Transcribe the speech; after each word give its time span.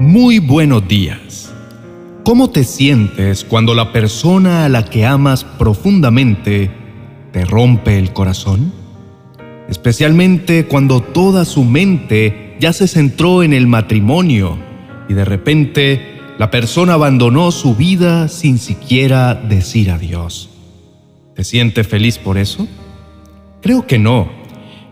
Muy 0.00 0.38
buenos 0.38 0.88
días. 0.88 1.52
¿Cómo 2.24 2.48
te 2.48 2.64
sientes 2.64 3.44
cuando 3.44 3.74
la 3.74 3.92
persona 3.92 4.64
a 4.64 4.70
la 4.70 4.86
que 4.86 5.04
amas 5.04 5.44
profundamente 5.44 6.70
te 7.32 7.44
rompe 7.44 7.98
el 7.98 8.14
corazón? 8.14 8.72
Especialmente 9.68 10.64
cuando 10.64 11.02
toda 11.02 11.44
su 11.44 11.64
mente 11.64 12.56
ya 12.58 12.72
se 12.72 12.88
centró 12.88 13.42
en 13.42 13.52
el 13.52 13.66
matrimonio 13.66 14.56
y 15.10 15.12
de 15.12 15.26
repente 15.26 16.18
la 16.38 16.50
persona 16.50 16.94
abandonó 16.94 17.50
su 17.50 17.76
vida 17.76 18.28
sin 18.28 18.56
siquiera 18.56 19.34
decir 19.34 19.90
adiós. 19.90 20.48
¿Te 21.34 21.44
sientes 21.44 21.86
feliz 21.86 22.16
por 22.16 22.38
eso? 22.38 22.66
Creo 23.60 23.86
que 23.86 23.98
no. 23.98 24.30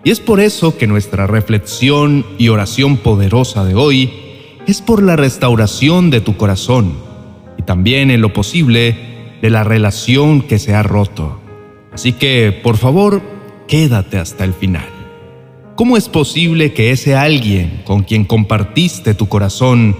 Y 0.04 0.10
es 0.10 0.20
por 0.20 0.38
eso 0.38 0.76
que 0.76 0.86
nuestra 0.86 1.26
reflexión 1.26 2.26
y 2.36 2.50
oración 2.50 2.98
poderosa 2.98 3.64
de 3.64 3.74
hoy 3.74 4.27
es 4.68 4.82
por 4.82 5.02
la 5.02 5.16
restauración 5.16 6.10
de 6.10 6.20
tu 6.20 6.36
corazón 6.36 6.92
y 7.56 7.62
también 7.62 8.10
en 8.10 8.20
lo 8.20 8.34
posible 8.34 9.38
de 9.40 9.48
la 9.48 9.64
relación 9.64 10.42
que 10.42 10.58
se 10.58 10.74
ha 10.74 10.82
roto. 10.82 11.40
Así 11.90 12.12
que, 12.12 12.52
por 12.62 12.76
favor, 12.76 13.22
quédate 13.66 14.18
hasta 14.18 14.44
el 14.44 14.52
final. 14.52 14.84
¿Cómo 15.74 15.96
es 15.96 16.10
posible 16.10 16.74
que 16.74 16.90
ese 16.90 17.16
alguien 17.16 17.80
con 17.86 18.02
quien 18.02 18.26
compartiste 18.26 19.14
tu 19.14 19.26
corazón, 19.26 19.96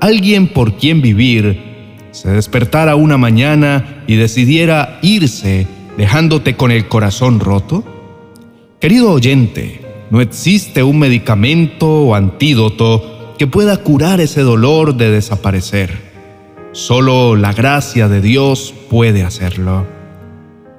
alguien 0.00 0.48
por 0.48 0.76
quien 0.76 1.00
vivir, 1.00 1.62
se 2.10 2.32
despertara 2.32 2.96
una 2.96 3.16
mañana 3.16 4.02
y 4.08 4.16
decidiera 4.16 4.98
irse 5.02 5.68
dejándote 5.96 6.56
con 6.56 6.72
el 6.72 6.88
corazón 6.88 7.38
roto? 7.38 7.84
Querido 8.80 9.12
oyente, 9.12 9.82
no 10.10 10.20
existe 10.20 10.82
un 10.82 10.98
medicamento 10.98 11.86
o 11.86 12.14
antídoto 12.16 13.13
que 13.38 13.46
pueda 13.46 13.78
curar 13.78 14.20
ese 14.20 14.42
dolor 14.42 14.96
de 14.96 15.10
desaparecer. 15.10 15.90
Solo 16.72 17.36
la 17.36 17.52
gracia 17.52 18.08
de 18.08 18.20
Dios 18.20 18.74
puede 18.90 19.22
hacerlo. 19.22 19.86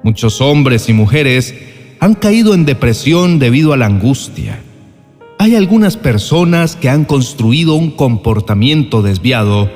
Muchos 0.02 0.40
hombres 0.40 0.88
y 0.88 0.92
mujeres 0.92 1.54
han 2.00 2.14
caído 2.14 2.54
en 2.54 2.64
depresión 2.64 3.38
debido 3.38 3.72
a 3.72 3.76
la 3.76 3.86
angustia. 3.86 4.60
Hay 5.38 5.54
algunas 5.54 5.96
personas 5.96 6.76
que 6.76 6.88
han 6.88 7.04
construido 7.04 7.74
un 7.74 7.90
comportamiento 7.90 9.02
desviado 9.02 9.70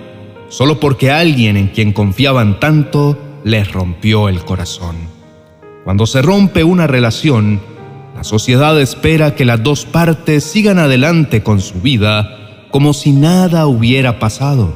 solo 0.49 0.81
porque 0.81 1.11
alguien 1.11 1.57
en 1.57 1.69
quien 1.69 1.93
confiaban 1.93 2.61
tanto 2.61 3.19
les 3.45 3.71
rompió 3.73 4.29
el 4.29 4.45
corazón. 4.45 4.97
Cuando 5.85 6.07
se 6.07 6.23
rompe 6.23 6.65
una 6.65 6.87
relación, 6.87 7.61
la 8.15 8.25
sociedad 8.25 8.79
espera 8.81 9.35
que 9.35 9.45
las 9.45 9.63
dos 9.63 9.85
partes 9.85 10.45
sigan 10.45 10.79
adelante 10.79 11.43
con 11.43 11.61
su 11.61 11.81
vida 11.81 12.40
como 12.71 12.93
si 12.93 13.13
nada 13.13 13.67
hubiera 13.67 14.19
pasado. 14.19 14.73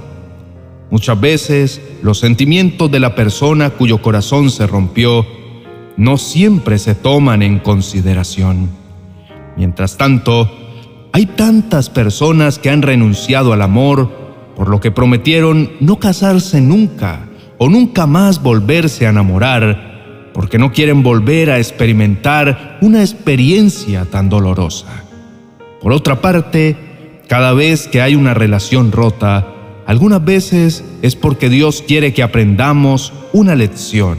Muchas 0.91 1.21
veces 1.21 1.81
los 2.03 2.19
sentimientos 2.19 2.91
de 2.91 3.01
la 3.01 3.15
persona 3.15 3.71
cuyo 3.71 4.03
corazón 4.03 4.51
se 4.51 4.67
rompió 4.67 5.27
no 5.97 6.19
siempre 6.19 6.79
se 6.79 6.95
toman 6.95 7.43
en 7.43 7.59
consideración. 7.59 8.69
Mientras 9.57 9.97
tanto, 9.97 10.51
hay 11.13 11.27
tantas 11.27 11.91
personas 11.91 12.59
que 12.59 12.71
han 12.71 12.83
renunciado 12.83 13.53
al 13.53 13.63
amor 13.63 14.25
por 14.57 14.69
lo 14.69 14.81
que 14.81 14.91
prometieron 14.91 15.71
no 15.81 15.99
casarse 15.99 16.61
nunca 16.61 17.29
o 17.59 17.69
nunca 17.69 18.07
más 18.07 18.43
volverse 18.43 19.07
a 19.07 19.11
enamorar, 19.11 20.31
porque 20.33 20.59
no 20.59 20.73
quieren 20.73 21.03
volver 21.03 21.51
a 21.51 21.59
experimentar 21.59 22.79
una 22.81 23.01
experiencia 23.01 24.05
tan 24.07 24.29
dolorosa. 24.29 25.05
Por 25.81 25.93
otra 25.93 26.21
parte, 26.21 26.77
cada 27.29 27.53
vez 27.53 27.89
que 27.89 28.01
hay 28.01 28.15
una 28.15 28.35
relación 28.35 28.93
rota, 28.93 29.47
algunas 29.87 30.25
veces 30.25 30.85
es 31.03 31.17
porque 31.17 31.49
Dios 31.49 31.83
quiere 31.87 32.13
que 32.13 32.23
aprendamos 32.23 33.13
una 33.33 33.55
lección 33.55 34.19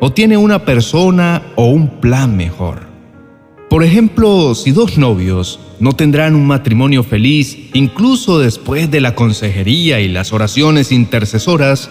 o 0.00 0.12
tiene 0.12 0.36
una 0.36 0.64
persona 0.64 1.42
o 1.56 1.66
un 1.66 2.00
plan 2.00 2.36
mejor. 2.36 2.92
Por 3.70 3.84
ejemplo, 3.84 4.54
si 4.54 4.70
dos 4.70 4.98
novios 4.98 5.58
no 5.80 5.92
tendrán 5.92 6.34
un 6.34 6.46
matrimonio 6.46 7.02
feliz 7.02 7.56
incluso 7.72 8.38
después 8.38 8.90
de 8.90 9.00
la 9.00 9.14
consejería 9.14 10.00
y 10.00 10.08
las 10.08 10.32
oraciones 10.32 10.92
intercesoras, 10.92 11.88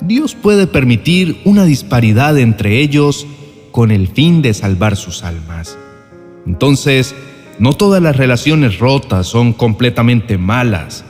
Dios 0.00 0.34
puede 0.34 0.66
permitir 0.66 1.40
una 1.44 1.64
disparidad 1.64 2.38
entre 2.38 2.80
ellos 2.80 3.26
con 3.72 3.90
el 3.90 4.08
fin 4.08 4.42
de 4.42 4.52
salvar 4.52 4.96
sus 4.96 5.22
almas. 5.22 5.78
Entonces, 6.46 7.14
no 7.58 7.72
todas 7.72 8.02
las 8.02 8.16
relaciones 8.16 8.78
rotas 8.78 9.26
son 9.26 9.52
completamente 9.52 10.38
malas, 10.38 11.04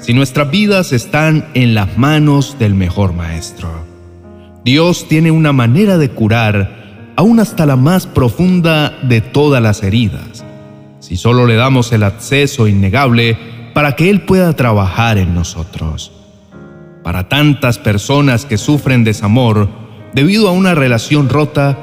si 0.00 0.14
nuestras 0.14 0.50
vidas 0.50 0.92
están 0.92 1.46
en 1.54 1.74
las 1.74 1.96
manos 1.96 2.56
del 2.58 2.74
mejor 2.74 3.12
maestro. 3.12 3.70
Dios 4.64 5.06
tiene 5.08 5.30
una 5.30 5.52
manera 5.52 5.98
de 5.98 6.10
curar 6.10 7.12
aún 7.16 7.40
hasta 7.40 7.66
la 7.66 7.76
más 7.76 8.06
profunda 8.06 8.98
de 9.02 9.20
todas 9.20 9.62
las 9.62 9.82
heridas, 9.82 10.44
si 11.00 11.16
solo 11.16 11.46
le 11.46 11.54
damos 11.54 11.92
el 11.92 12.02
acceso 12.02 12.66
innegable 12.66 13.36
para 13.74 13.96
que 13.96 14.10
Él 14.10 14.22
pueda 14.22 14.54
trabajar 14.54 15.18
en 15.18 15.34
nosotros. 15.34 16.12
Para 17.02 17.28
tantas 17.28 17.78
personas 17.78 18.44
que 18.44 18.58
sufren 18.58 19.04
desamor 19.04 19.68
debido 20.14 20.48
a 20.48 20.52
una 20.52 20.74
relación 20.74 21.28
rota, 21.28 21.78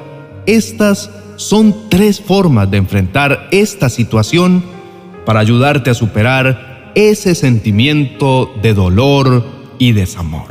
estas 0.45 1.09
son 1.39 1.73
tres 1.87 2.19
formas 2.19 2.69
de 2.69 2.75
enfrentar 2.75 3.47
esta 3.51 3.87
situación 3.87 4.61
para 5.25 5.39
ayudarte 5.39 5.89
a 5.89 5.93
superar 5.93 6.91
ese 6.95 7.33
sentimiento 7.33 8.51
de 8.61 8.73
dolor 8.73 9.45
y 9.77 9.93
desamor. 9.93 10.47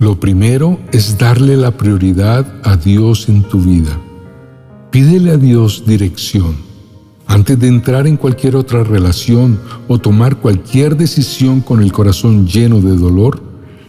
Lo 0.00 0.18
primero 0.18 0.80
es 0.90 1.18
darle 1.18 1.56
la 1.56 1.76
prioridad 1.76 2.52
a 2.64 2.76
Dios 2.76 3.28
en 3.28 3.44
tu 3.44 3.60
vida. 3.60 3.96
Pídele 4.90 5.30
a 5.30 5.36
Dios 5.36 5.84
dirección. 5.86 6.56
Antes 7.28 7.60
de 7.60 7.68
entrar 7.68 8.08
en 8.08 8.16
cualquier 8.16 8.56
otra 8.56 8.82
relación 8.82 9.60
o 9.86 9.98
tomar 9.98 10.38
cualquier 10.38 10.96
decisión 10.96 11.60
con 11.60 11.80
el 11.80 11.92
corazón 11.92 12.48
lleno 12.48 12.80
de 12.80 12.96
dolor, 12.96 13.40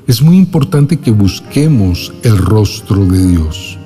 es 0.06 0.22
muy 0.22 0.38
importante 0.38 0.98
que 0.98 1.10
busquemos 1.10 2.14
el 2.22 2.38
rostro 2.38 3.04
de 3.04 3.28
Dios. 3.30 3.80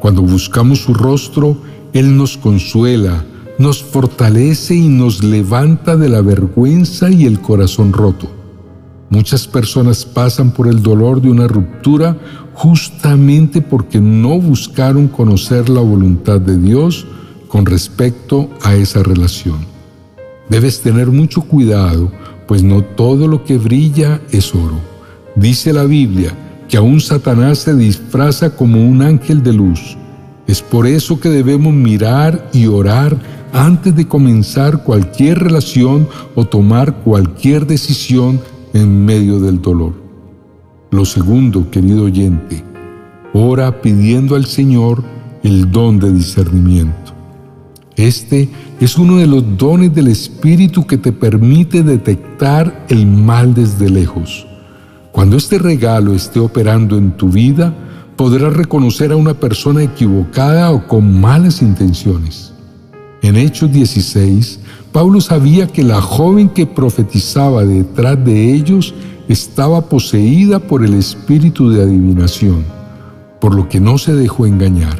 Cuando 0.00 0.22
buscamos 0.22 0.80
su 0.80 0.94
rostro, 0.94 1.58
Él 1.92 2.16
nos 2.16 2.38
consuela, 2.38 3.22
nos 3.58 3.82
fortalece 3.82 4.74
y 4.74 4.88
nos 4.88 5.22
levanta 5.22 5.96
de 5.96 6.08
la 6.08 6.22
vergüenza 6.22 7.10
y 7.10 7.26
el 7.26 7.40
corazón 7.40 7.92
roto. 7.92 8.30
Muchas 9.10 9.46
personas 9.46 10.06
pasan 10.06 10.52
por 10.52 10.68
el 10.68 10.82
dolor 10.82 11.20
de 11.20 11.30
una 11.30 11.46
ruptura 11.46 12.16
justamente 12.54 13.60
porque 13.60 14.00
no 14.00 14.40
buscaron 14.40 15.08
conocer 15.08 15.68
la 15.68 15.80
voluntad 15.80 16.40
de 16.40 16.56
Dios 16.56 17.06
con 17.48 17.66
respecto 17.66 18.48
a 18.62 18.74
esa 18.76 19.02
relación. 19.02 19.66
Debes 20.48 20.80
tener 20.80 21.08
mucho 21.08 21.42
cuidado, 21.42 22.10
pues 22.48 22.62
no 22.62 22.82
todo 22.82 23.28
lo 23.28 23.44
que 23.44 23.58
brilla 23.58 24.22
es 24.30 24.54
oro. 24.54 24.80
Dice 25.36 25.72
la 25.74 25.84
Biblia 25.84 26.34
que 26.70 26.76
aún 26.76 27.00
Satanás 27.00 27.58
se 27.58 27.74
disfraza 27.74 28.54
como 28.54 28.80
un 28.86 29.02
ángel 29.02 29.42
de 29.42 29.52
luz. 29.52 29.96
Es 30.46 30.62
por 30.62 30.86
eso 30.86 31.18
que 31.18 31.28
debemos 31.28 31.74
mirar 31.74 32.48
y 32.52 32.66
orar 32.66 33.18
antes 33.52 33.94
de 33.96 34.06
comenzar 34.06 34.84
cualquier 34.84 35.40
relación 35.40 36.08
o 36.36 36.44
tomar 36.44 36.98
cualquier 37.02 37.66
decisión 37.66 38.40
en 38.72 39.04
medio 39.04 39.40
del 39.40 39.60
dolor. 39.60 39.94
Lo 40.92 41.04
segundo, 41.04 41.68
querido 41.70 42.04
oyente, 42.04 42.64
ora 43.32 43.82
pidiendo 43.82 44.36
al 44.36 44.46
Señor 44.46 45.02
el 45.42 45.72
don 45.72 45.98
de 45.98 46.12
discernimiento. 46.12 47.14
Este 47.96 48.48
es 48.80 48.96
uno 48.96 49.16
de 49.16 49.26
los 49.26 49.56
dones 49.58 49.92
del 49.92 50.06
Espíritu 50.06 50.86
que 50.86 50.96
te 50.96 51.10
permite 51.10 51.82
detectar 51.82 52.86
el 52.88 53.06
mal 53.06 53.54
desde 53.54 53.90
lejos. 53.90 54.46
Cuando 55.12 55.36
este 55.36 55.58
regalo 55.58 56.14
esté 56.14 56.38
operando 56.38 56.96
en 56.96 57.16
tu 57.16 57.28
vida, 57.28 57.74
podrás 58.16 58.52
reconocer 58.52 59.12
a 59.12 59.16
una 59.16 59.34
persona 59.34 59.82
equivocada 59.82 60.70
o 60.70 60.86
con 60.86 61.20
malas 61.20 61.62
intenciones. 61.62 62.52
En 63.22 63.36
Hechos 63.36 63.72
16, 63.72 64.60
Pablo 64.92 65.20
sabía 65.20 65.66
que 65.66 65.82
la 65.82 66.00
joven 66.00 66.48
que 66.48 66.66
profetizaba 66.66 67.64
detrás 67.64 68.24
de 68.24 68.54
ellos 68.54 68.94
estaba 69.28 69.82
poseída 69.82 70.58
por 70.58 70.84
el 70.84 70.94
espíritu 70.94 71.70
de 71.70 71.82
adivinación, 71.82 72.64
por 73.40 73.54
lo 73.54 73.68
que 73.68 73.80
no 73.80 73.98
se 73.98 74.14
dejó 74.14 74.46
engañar. 74.46 74.98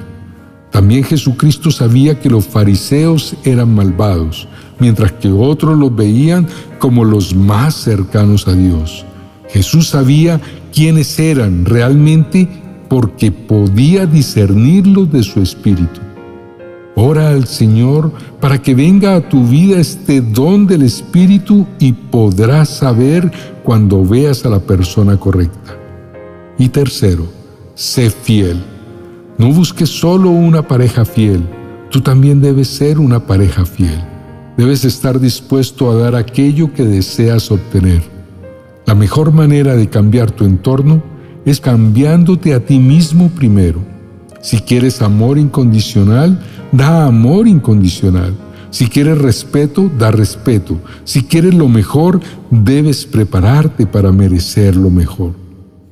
También 0.70 1.04
Jesucristo 1.04 1.70
sabía 1.70 2.20
que 2.20 2.30
los 2.30 2.46
fariseos 2.46 3.34
eran 3.44 3.74
malvados, 3.74 4.48
mientras 4.78 5.12
que 5.12 5.30
otros 5.30 5.78
los 5.78 5.94
veían 5.94 6.46
como 6.78 7.04
los 7.04 7.34
más 7.34 7.74
cercanos 7.74 8.46
a 8.46 8.54
Dios. 8.54 9.04
Jesús 9.52 9.88
sabía 9.88 10.40
quiénes 10.72 11.18
eran 11.18 11.64
realmente 11.64 12.48
porque 12.88 13.30
podía 13.30 14.06
discernirlos 14.06 15.12
de 15.12 15.22
su 15.22 15.40
espíritu. 15.40 16.00
Ora 16.96 17.30
al 17.30 17.46
Señor 17.46 18.12
para 18.40 18.60
que 18.60 18.74
venga 18.74 19.14
a 19.14 19.28
tu 19.28 19.46
vida 19.46 19.78
este 19.78 20.20
don 20.20 20.66
del 20.66 20.82
Espíritu 20.82 21.66
y 21.78 21.92
podrás 21.92 22.68
saber 22.68 23.30
cuando 23.62 24.04
veas 24.04 24.44
a 24.44 24.50
la 24.50 24.58
persona 24.58 25.16
correcta. 25.16 25.76
Y 26.58 26.68
tercero, 26.68 27.26
sé 27.74 28.10
fiel. 28.10 28.62
No 29.38 29.52
busques 29.52 29.88
solo 29.88 30.30
una 30.30 30.66
pareja 30.66 31.04
fiel, 31.04 31.42
tú 31.90 32.00
también 32.00 32.42
debes 32.42 32.68
ser 32.68 32.98
una 32.98 33.24
pareja 33.26 33.64
fiel. 33.64 34.04
Debes 34.58 34.84
estar 34.84 35.18
dispuesto 35.18 35.90
a 35.90 35.94
dar 35.94 36.14
aquello 36.14 36.74
que 36.74 36.84
deseas 36.84 37.50
obtener. 37.50 38.19
La 38.90 38.96
mejor 38.96 39.32
manera 39.32 39.76
de 39.76 39.88
cambiar 39.88 40.32
tu 40.32 40.44
entorno 40.44 41.00
es 41.44 41.60
cambiándote 41.60 42.54
a 42.54 42.66
ti 42.66 42.80
mismo 42.80 43.28
primero. 43.28 43.78
Si 44.42 44.58
quieres 44.58 45.00
amor 45.00 45.38
incondicional, 45.38 46.42
da 46.72 47.06
amor 47.06 47.46
incondicional. 47.46 48.34
Si 48.70 48.88
quieres 48.88 49.18
respeto, 49.18 49.88
da 49.96 50.10
respeto. 50.10 50.80
Si 51.04 51.22
quieres 51.22 51.54
lo 51.54 51.68
mejor, 51.68 52.20
debes 52.50 53.06
prepararte 53.06 53.86
para 53.86 54.10
merecer 54.10 54.74
lo 54.74 54.90
mejor. 54.90 55.34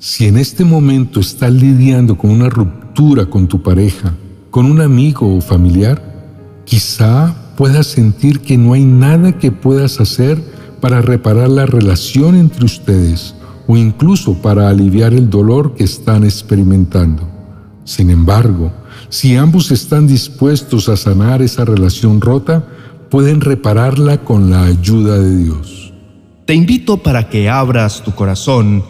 Si 0.01 0.27
en 0.27 0.37
este 0.37 0.65
momento 0.65 1.21
estás 1.21 1.53
lidiando 1.53 2.19
con 2.19 2.33
una 2.33 2.49
ruptura 2.49 3.27
con 3.27 3.47
tu 3.47 3.63
pareja, 3.63 4.13
con 4.51 4.67
un 4.67 4.81
amigo 4.81 5.37
o 5.37 5.41
familiar, 5.41 6.03
quizá 6.65 7.33
puedas 7.57 7.87
sentir 7.87 8.41
que 8.41 8.59
no 8.59 8.73
hay 8.73 8.85
nada 8.85 9.39
que 9.39 9.53
puedas 9.53 10.01
hacer 10.01 10.58
para 10.81 11.01
reparar 11.01 11.49
la 11.49 11.67
relación 11.67 12.35
entre 12.35 12.65
ustedes 12.65 13.35
o 13.67 13.77
incluso 13.77 14.35
para 14.35 14.69
aliviar 14.69 15.13
el 15.13 15.29
dolor 15.29 15.75
que 15.75 15.85
están 15.85 16.25
experimentando. 16.25 17.29
Sin 17.85 18.11
embargo, 18.11 18.73
si 19.09 19.37
ambos 19.37 19.71
están 19.71 20.07
dispuestos 20.07 20.89
a 20.89 20.97
sanar 20.97 21.43
esa 21.43 21.65
relación 21.65 22.21
rota, 22.21 22.67
pueden 23.11 23.41
repararla 23.41 24.19
con 24.19 24.51
la 24.51 24.65
ayuda 24.65 25.19
de 25.19 25.37
Dios. 25.37 25.93
Te 26.45 26.55
invito 26.55 26.99
para 26.99 27.29
que 27.29 27.49
abras 27.49 28.03
tu 28.03 28.15
corazón 28.15 28.83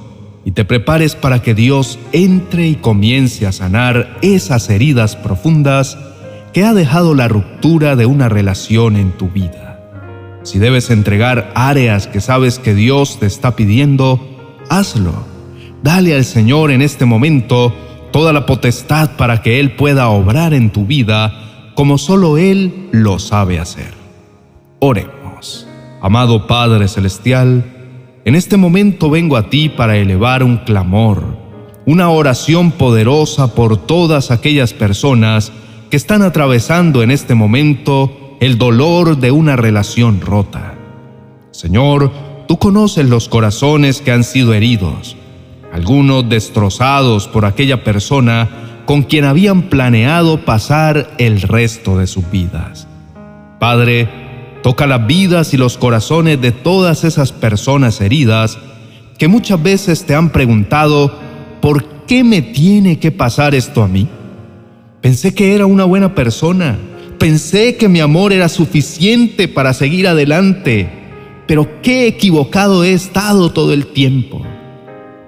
y 0.45 0.53
te 0.53 0.65
prepares 0.65 1.15
para 1.15 1.43
que 1.43 1.55
Dios 1.55 1.99
entre 2.13 2.69
y 2.69 2.77
comience 2.77 3.47
a 3.47 3.53
sanar 3.53 4.19
esas 4.23 4.71
heridas 4.71 5.17
profundas 5.17 5.99
que 6.53 6.65
ha 6.65 6.73
dejado 6.73 7.15
la 7.15 7.29
ruptura 7.29 7.97
de 7.97 8.07
una 8.07 8.29
relación 8.29 8.97
en 8.97 9.13
tu 9.13 9.29
vida. 9.29 9.68
Si 10.43 10.59
debes 10.59 10.91
entregar 10.91 11.53
áreas 11.55 12.07
que 12.07 12.21
sabes 12.21 12.59
que 12.59 12.75
Dios 12.75 13.19
te 13.19 13.27
está 13.27 13.57
pidiendo, 13.57 14.21
hazlo. 14.69 15.13
Dale 15.83 16.15
al 16.15 16.25
Señor 16.25 16.71
en 16.71 16.83
este 16.83 17.05
momento 17.05 17.75
toda 18.11 18.33
la 18.33 18.47
potestad 18.47 19.17
para 19.17 19.43
que 19.43 19.61
Él 19.61 19.77
pueda 19.77 20.09
obrar 20.09 20.55
en 20.55 20.71
tu 20.71 20.87
vida 20.87 21.73
como 21.75 21.99
solo 21.99 22.39
Él 22.39 22.89
lo 22.93 23.19
sabe 23.19 23.59
hacer. 23.59 23.93
Oremos. 24.81 25.67
Amado 26.01 26.47
Padre 26.47 26.89
Celestial, 26.89 27.65
en 28.25 28.35
este 28.35 28.57
momento 28.57 29.11
vengo 29.11 29.37
a 29.37 29.51
ti 29.51 29.69
para 29.69 29.97
elevar 29.97 30.43
un 30.43 30.59
clamor, 30.59 31.23
una 31.87 32.11
oración 32.11 32.73
poderosa 32.73 33.55
por 33.55 33.77
todas 33.77 34.31
aquellas 34.31 34.73
personas 34.73 35.53
que 35.91 35.97
están 35.97 36.23
atravesando 36.23 37.03
en 37.03 37.11
este 37.11 37.35
momento 37.35 38.28
el 38.41 38.59
dolor 38.59 39.19
de 39.19 39.31
una 39.31 39.57
relación 39.57 40.21
rota. 40.21 40.75
Señor, 41.51 42.13
tú 42.47 42.59
conoces 42.59 43.09
los 43.09 43.29
corazones 43.29 44.01
que 44.01 44.13
han 44.13 44.25
sido 44.25 44.55
heridos 44.55 45.17
algunos 45.73 46.29
destrozados 46.29 47.29
por 47.29 47.45
aquella 47.45 47.85
persona 47.85 48.49
con 48.87 49.03
quien 49.03 49.25
habían 49.25 49.63
planeado 49.63 50.45
pasar 50.45 51.11
el 51.19 51.43
resto 51.43 51.99
de 51.99 52.07
sus 52.07 52.31
vidas. 52.31 52.87
Padre, 53.59 54.09
toca 54.63 54.87
las 54.87 55.07
vidas 55.07 55.53
y 55.53 55.57
los 55.57 55.77
corazones 55.77 56.41
de 56.41 56.53
todas 56.53 57.05
esas 57.05 57.33
personas 57.33 58.01
heridas 58.01 58.59
que 59.19 59.29
muchas 59.29 59.63
veces 59.63 60.05
te 60.07 60.15
han 60.15 60.31
preguntado, 60.31 61.13
¿por 61.61 61.85
qué 62.07 62.25
me 62.25 62.41
tiene 62.41 62.99
que 62.99 63.11
pasar 63.11 63.55
esto 63.55 63.83
a 63.83 63.89
mí? 63.89 64.09
Pensé 65.01 65.35
que 65.35 65.55
era 65.55 65.67
una 65.67 65.85
buena 65.85 66.15
persona, 66.15 66.79
pensé 67.19 67.77
que 67.77 67.89
mi 67.89 68.01
amor 68.01 68.33
era 68.33 68.49
suficiente 68.49 69.49
para 69.49 69.75
seguir 69.75 70.07
adelante, 70.07 70.89
pero 71.47 71.83
qué 71.83 72.07
equivocado 72.07 72.85
he 72.85 72.93
estado 72.93 73.53
todo 73.53 73.73
el 73.73 73.87
tiempo. 73.89 74.43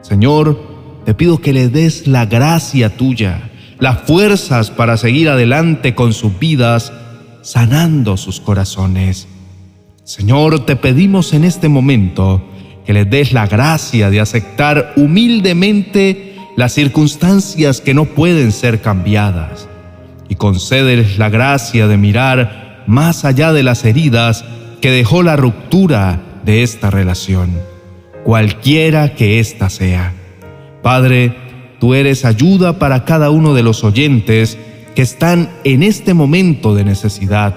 Señor, 0.00 1.02
te 1.04 1.14
pido 1.14 1.40
que 1.40 1.52
le 1.52 1.68
des 1.68 2.06
la 2.06 2.26
gracia 2.26 2.96
tuya, 2.96 3.50
las 3.78 4.02
fuerzas 4.02 4.70
para 4.70 4.96
seguir 4.96 5.28
adelante 5.28 5.94
con 5.94 6.12
sus 6.12 6.38
vidas, 6.38 6.92
sanando 7.42 8.16
sus 8.16 8.40
corazones. 8.40 9.26
Señor, 10.04 10.66
te 10.66 10.76
pedimos 10.76 11.32
en 11.32 11.44
este 11.44 11.68
momento 11.68 12.42
que 12.84 12.92
les 12.92 13.08
des 13.08 13.32
la 13.32 13.46
gracia 13.46 14.10
de 14.10 14.20
aceptar 14.20 14.92
humildemente 14.96 16.36
las 16.56 16.72
circunstancias 16.72 17.80
que 17.80 17.94
no 17.94 18.04
pueden 18.04 18.52
ser 18.52 18.80
cambiadas 18.80 19.69
y 20.30 20.36
concédeles 20.36 21.18
la 21.18 21.28
gracia 21.28 21.86
de 21.86 21.98
mirar 21.98 22.84
más 22.86 23.26
allá 23.26 23.52
de 23.52 23.62
las 23.62 23.84
heridas 23.84 24.46
que 24.80 24.90
dejó 24.90 25.22
la 25.22 25.36
ruptura 25.36 26.22
de 26.46 26.62
esta 26.62 26.88
relación 26.90 27.50
cualquiera 28.24 29.14
que 29.14 29.40
ésta 29.40 29.68
sea. 29.70 30.14
Padre, 30.82 31.34
tú 31.78 31.94
eres 31.94 32.24
ayuda 32.24 32.78
para 32.78 33.04
cada 33.04 33.30
uno 33.30 33.54
de 33.54 33.62
los 33.62 33.84
oyentes 33.84 34.58
que 34.94 35.02
están 35.02 35.50
en 35.64 35.82
este 35.82 36.14
momento 36.14 36.74
de 36.74 36.84
necesidad. 36.84 37.54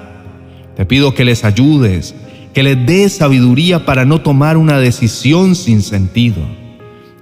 Te 0.76 0.86
pido 0.86 1.14
que 1.14 1.26
les 1.26 1.44
ayudes, 1.44 2.16
que 2.54 2.64
les 2.64 2.86
des 2.86 3.14
sabiduría 3.14 3.86
para 3.86 4.06
no 4.06 4.22
tomar 4.22 4.58
una 4.58 4.80
decisión 4.80 5.56
sin 5.56 5.82
sentido. 5.82 6.42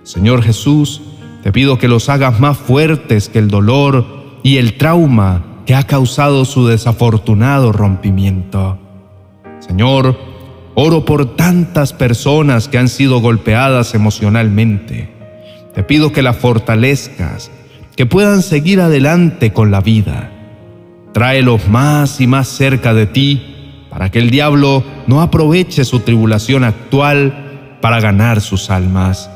Señor 0.04 0.44
Jesús, 0.44 1.02
te 1.44 1.52
pido 1.52 1.78
que 1.78 1.88
los 1.88 2.10
hagas 2.10 2.40
más 2.40 2.58
fuertes 2.58 3.30
que 3.30 3.40
el 3.40 3.48
dolor 3.48 4.21
y 4.44 4.58
el 4.58 4.78
trauma 4.78 5.44
que 5.66 5.76
ha 5.76 5.84
causado 5.84 6.46
su 6.46 6.68
desafortunado 6.68 7.72
rompimiento. 7.72 8.78
Señor, 9.60 10.18
Oro 10.74 11.04
por 11.04 11.36
tantas 11.36 11.92
personas 11.92 12.70
que 12.70 12.78
han 12.78 12.88
sido 12.88 13.20
golpeadas 13.20 13.94
emocionalmente. 13.94 15.10
Te 15.76 15.84
pido 15.84 16.14
que 16.14 16.22
las 16.22 16.38
fortalezcas, 16.38 17.52
que 17.98 18.06
puedan 18.06 18.42
seguir 18.42 18.80
adelante 18.80 19.52
con 19.52 19.70
la 19.70 19.82
vida. 19.82 20.32
Tráelos 21.14 21.68
más 21.68 22.22
y 22.22 22.28
más 22.28 22.48
cerca 22.48 22.94
de 22.94 23.06
ti 23.06 23.86
para 23.90 24.10
que 24.10 24.20
el 24.20 24.30
diablo 24.30 24.84
no 25.08 25.22
aproveche 25.22 25.84
su 25.84 26.00
tribulación 26.00 26.64
actual 26.64 27.78
para 27.82 28.00
ganar 28.00 28.40
sus 28.40 28.70
almas. 28.70 29.30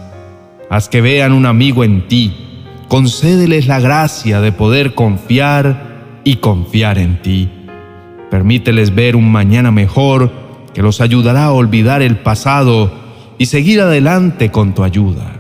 Haz 0.70 0.88
que 0.88 1.02
vean 1.02 1.34
un 1.34 1.46
amigo 1.46 1.84
en 1.84 2.08
ti. 2.08 2.34
Concédeles 2.88 3.68
la 3.68 3.80
gracia 3.80 4.42
de 4.42 4.52
poder 4.52 4.94
confiar 4.94 6.22
y 6.24 6.36
confiar 6.38 6.98
en 6.98 7.22
ti. 7.22 7.50
Permíteles 8.30 8.94
ver 8.94 9.16
un 9.16 9.32
mañana 9.32 9.72
mejor 9.72 10.32
que 10.74 10.82
los 10.82 11.02
ayudará 11.02 11.46
a 11.46 11.52
olvidar 11.52 12.02
el 12.02 12.18
pasado 12.18 12.92
y 13.38 13.48
seguir 13.48 13.82
adelante 13.82 14.52
con 14.52 14.74
tu 14.74 14.84
ayuda. 14.84 15.40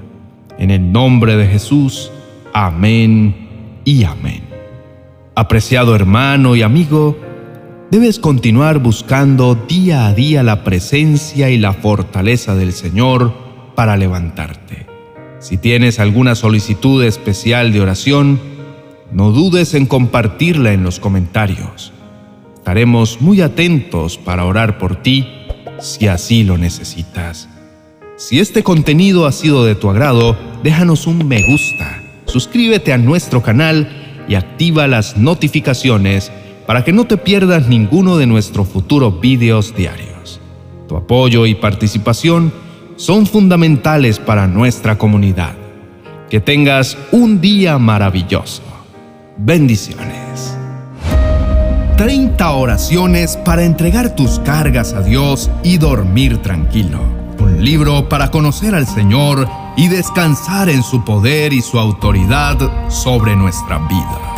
En 0.57 0.71
el 0.71 0.91
nombre 0.91 1.35
de 1.35 1.47
Jesús, 1.47 2.11
amén 2.53 3.81
y 3.83 4.05
amén. 4.05 4.43
Apreciado 5.35 5.95
hermano 5.95 6.55
y 6.55 6.61
amigo, 6.61 7.17
debes 7.91 8.19
continuar 8.19 8.79
buscando 8.79 9.53
día 9.53 10.07
a 10.07 10.13
día 10.13 10.41
la 10.41 10.63
presencia 10.63 11.49
y 11.49 11.57
la 11.57 11.73
fortaleza 11.73 12.55
del 12.55 12.73
Señor 12.73 13.33
para 13.75 13.97
levantarte. 13.97 14.94
Si 15.45 15.59
tienes 15.59 15.99
alguna 15.99 16.33
solicitud 16.33 17.03
especial 17.03 17.71
de 17.71 17.79
oración, 17.79 18.39
no 19.11 19.29
dudes 19.29 19.75
en 19.75 19.85
compartirla 19.85 20.73
en 20.73 20.81
los 20.81 20.99
comentarios. 20.99 21.93
Estaremos 22.55 23.21
muy 23.21 23.41
atentos 23.41 24.17
para 24.17 24.45
orar 24.45 24.79
por 24.79 24.95
ti 24.95 25.27
si 25.79 26.07
así 26.07 26.43
lo 26.43 26.57
necesitas. 26.57 27.47
Si 28.17 28.39
este 28.39 28.63
contenido 28.63 29.27
ha 29.27 29.31
sido 29.31 29.63
de 29.65 29.75
tu 29.75 29.87
agrado, 29.87 30.35
déjanos 30.63 31.05
un 31.05 31.27
me 31.27 31.43
gusta, 31.47 32.01
suscríbete 32.25 32.91
a 32.91 32.97
nuestro 32.97 33.43
canal 33.43 34.25
y 34.27 34.33
activa 34.33 34.87
las 34.87 35.15
notificaciones 35.15 36.31
para 36.65 36.83
que 36.83 36.91
no 36.91 37.05
te 37.05 37.17
pierdas 37.17 37.67
ninguno 37.67 38.17
de 38.17 38.25
nuestros 38.25 38.67
futuros 38.67 39.21
videos 39.21 39.75
diarios. 39.75 40.41
Tu 40.87 40.97
apoyo 40.97 41.45
y 41.45 41.53
participación 41.53 42.64
son 42.95 43.25
fundamentales 43.25 44.19
para 44.19 44.47
nuestra 44.47 44.97
comunidad. 44.97 45.55
Que 46.29 46.39
tengas 46.39 46.97
un 47.11 47.41
día 47.41 47.77
maravilloso. 47.77 48.63
Bendiciones. 49.37 50.57
30 51.97 52.51
oraciones 52.51 53.37
para 53.37 53.63
entregar 53.63 54.15
tus 54.15 54.39
cargas 54.39 54.93
a 54.93 55.01
Dios 55.01 55.49
y 55.63 55.77
dormir 55.77 56.39
tranquilo. 56.39 56.99
Un 57.39 57.63
libro 57.63 58.09
para 58.09 58.31
conocer 58.31 58.75
al 58.75 58.87
Señor 58.87 59.47
y 59.77 59.87
descansar 59.87 60.69
en 60.69 60.83
su 60.83 61.05
poder 61.05 61.53
y 61.53 61.61
su 61.61 61.79
autoridad 61.79 62.57
sobre 62.89 63.35
nuestra 63.35 63.77
vida. 63.87 64.34